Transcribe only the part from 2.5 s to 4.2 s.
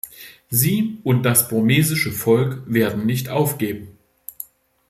werden nicht aufgeben.